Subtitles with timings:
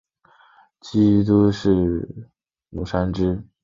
[0.79, 2.09] 监督是
[2.71, 3.43] 芝山努。